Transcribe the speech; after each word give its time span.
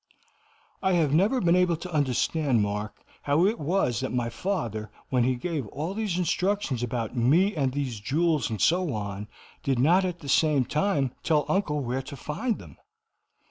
"I 0.81 0.93
have 0.93 1.13
never 1.13 1.39
been 1.39 1.55
able 1.55 1.77
to 1.77 1.93
understand, 1.93 2.63
Mark, 2.63 3.05
how 3.21 3.45
it 3.45 3.59
was 3.59 3.99
that 3.99 4.11
my 4.11 4.29
father, 4.31 4.89
when 5.09 5.23
he 5.25 5.35
gave 5.35 5.67
all 5.67 5.93
these 5.93 6.17
instructions 6.17 6.81
about 6.81 7.15
me 7.15 7.55
and 7.55 7.71
these 7.71 7.99
jewels 7.99 8.49
and 8.49 8.59
so 8.59 8.93
on, 8.95 9.27
did 9.61 9.77
not 9.77 10.03
at 10.03 10.17
the 10.21 10.27
same 10.27 10.65
time 10.65 11.11
tell 11.21 11.45
uncle 11.47 11.81
where 11.81 12.01
to 12.01 12.15
find 12.17 12.57
them." 12.57 12.77